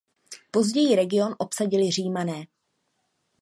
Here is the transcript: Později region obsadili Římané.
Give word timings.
Později 0.51 0.95
region 0.95 1.35
obsadili 1.39 1.91
Římané. 1.91 2.45